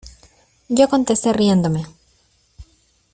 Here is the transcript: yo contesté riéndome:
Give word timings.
yo 0.77 0.87
contesté 0.93 1.31
riéndome: 1.31 1.83